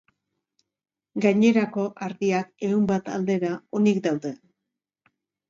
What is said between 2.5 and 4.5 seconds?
ehun bat aldera, onik daude.